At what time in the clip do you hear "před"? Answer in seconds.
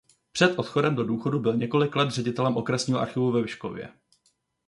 0.31-0.53